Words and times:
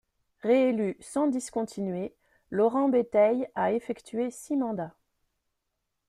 Réélu 0.39 0.97
sans 0.99 1.27
discontinuer, 1.27 2.15
Laurent 2.49 2.89
Béteille 2.89 3.47
a 3.53 3.71
effectué 3.71 4.31
six 4.31 4.57
mandats. 4.57 4.95